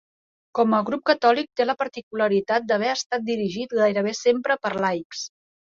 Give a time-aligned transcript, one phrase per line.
[0.59, 5.27] Com a grup catòlic té la particularitat d'haver estat dirigit gairebé sempre per laics.